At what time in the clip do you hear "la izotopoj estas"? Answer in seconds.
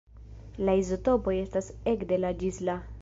0.69-1.69